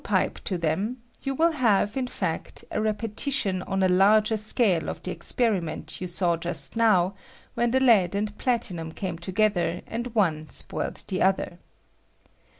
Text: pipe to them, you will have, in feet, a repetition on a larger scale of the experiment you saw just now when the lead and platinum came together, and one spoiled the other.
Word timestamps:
pipe 0.03 0.39
to 0.43 0.57
them, 0.57 0.97
you 1.21 1.35
will 1.35 1.51
have, 1.51 1.95
in 1.95 2.07
feet, 2.07 2.63
a 2.71 2.81
repetition 2.81 3.61
on 3.61 3.83
a 3.83 3.87
larger 3.87 4.35
scale 4.35 4.89
of 4.89 5.03
the 5.03 5.11
experiment 5.11 6.01
you 6.01 6.07
saw 6.07 6.35
just 6.35 6.75
now 6.75 7.13
when 7.53 7.69
the 7.69 7.79
lead 7.79 8.15
and 8.15 8.35
platinum 8.39 8.91
came 8.91 9.19
together, 9.19 9.81
and 9.85 10.07
one 10.15 10.49
spoiled 10.49 11.03
the 11.09 11.21
other. 11.21 11.59